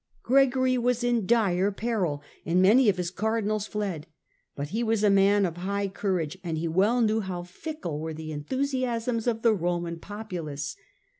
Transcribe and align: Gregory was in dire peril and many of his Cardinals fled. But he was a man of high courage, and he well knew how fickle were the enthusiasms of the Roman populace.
Gregory 0.23 0.79
was 0.79 1.03
in 1.03 1.27
dire 1.27 1.71
peril 1.71 2.23
and 2.43 2.59
many 2.59 2.89
of 2.89 2.97
his 2.97 3.11
Cardinals 3.11 3.67
fled. 3.67 4.07
But 4.55 4.69
he 4.69 4.81
was 4.81 5.03
a 5.03 5.11
man 5.11 5.45
of 5.45 5.57
high 5.57 5.89
courage, 5.89 6.39
and 6.43 6.57
he 6.57 6.67
well 6.67 7.01
knew 7.03 7.19
how 7.19 7.43
fickle 7.43 7.99
were 7.99 8.15
the 8.15 8.31
enthusiasms 8.31 9.27
of 9.27 9.43
the 9.43 9.53
Roman 9.53 9.99
populace. 9.99 10.75